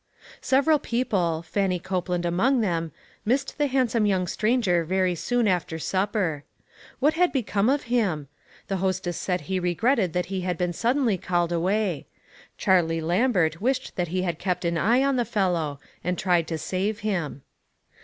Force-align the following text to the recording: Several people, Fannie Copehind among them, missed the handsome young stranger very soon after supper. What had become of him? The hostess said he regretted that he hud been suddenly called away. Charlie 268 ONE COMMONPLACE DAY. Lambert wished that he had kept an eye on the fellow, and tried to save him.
Several 0.41 0.79
people, 0.79 1.43
Fannie 1.43 1.79
Copehind 1.79 2.25
among 2.25 2.61
them, 2.61 2.91
missed 3.23 3.59
the 3.59 3.67
handsome 3.67 4.07
young 4.07 4.25
stranger 4.25 4.83
very 4.83 5.13
soon 5.13 5.47
after 5.47 5.77
supper. 5.77 6.43
What 6.99 7.13
had 7.13 7.31
become 7.31 7.69
of 7.69 7.83
him? 7.83 8.27
The 8.67 8.77
hostess 8.77 9.15
said 9.17 9.41
he 9.41 9.59
regretted 9.59 10.13
that 10.13 10.25
he 10.33 10.41
hud 10.41 10.57
been 10.57 10.73
suddenly 10.73 11.19
called 11.19 11.51
away. 11.51 12.07
Charlie 12.57 12.99
268 12.99 13.01
ONE 13.03 13.09
COMMONPLACE 13.11 13.53
DAY. 13.53 13.59
Lambert 13.61 13.61
wished 13.61 13.95
that 13.95 14.11
he 14.11 14.23
had 14.23 14.39
kept 14.39 14.65
an 14.65 14.79
eye 14.79 15.03
on 15.03 15.17
the 15.17 15.23
fellow, 15.23 15.79
and 16.03 16.17
tried 16.17 16.47
to 16.47 16.57
save 16.57 17.01
him. 17.01 17.43